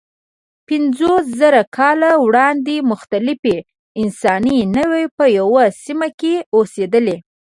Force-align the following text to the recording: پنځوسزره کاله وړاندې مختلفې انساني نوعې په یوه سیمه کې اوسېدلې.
پنځوسزره 0.67 1.61
کاله 1.77 2.11
وړاندې 2.25 2.75
مختلفې 2.91 3.57
انساني 4.01 4.57
نوعې 4.75 5.05
په 5.17 5.25
یوه 5.37 5.63
سیمه 5.83 6.09
کې 6.19 6.33
اوسېدلې. 6.55 7.17